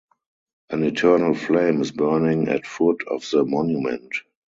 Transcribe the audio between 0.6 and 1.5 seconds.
An eternal